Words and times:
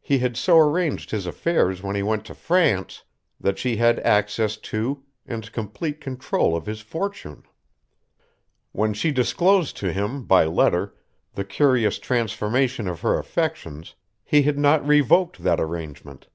He 0.00 0.20
had 0.20 0.36
so 0.36 0.56
arranged 0.56 1.10
his 1.10 1.26
affairs 1.26 1.82
when 1.82 1.96
he 1.96 2.02
went 2.04 2.24
to 2.26 2.34
France 2.36 3.02
that 3.40 3.58
she 3.58 3.76
had 3.76 3.98
access 4.06 4.56
to 4.56 5.02
and 5.26 5.50
complete 5.50 6.00
control 6.00 6.54
of 6.56 6.66
his 6.66 6.80
fortune. 6.80 7.42
When 8.70 8.94
she 8.94 9.10
disclosed 9.10 9.76
to 9.78 9.92
him 9.92 10.26
by 10.26 10.44
letter 10.44 10.94
the 11.34 11.44
curious 11.44 11.98
transformation 11.98 12.86
of 12.86 13.00
her 13.00 13.18
affections, 13.18 13.96
he 14.22 14.42
had 14.42 14.58
not 14.60 14.86
revoked 14.86 15.42
that 15.42 15.58
arrangement. 15.58 16.28